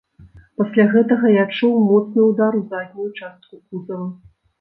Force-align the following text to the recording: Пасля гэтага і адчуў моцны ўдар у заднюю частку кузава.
Пасля 0.59 0.85
гэтага 0.93 1.27
і 1.33 1.35
адчуў 1.43 1.75
моцны 1.89 2.21
ўдар 2.29 2.57
у 2.61 2.61
заднюю 2.71 3.05
частку 3.21 3.59
кузава. 3.69 4.09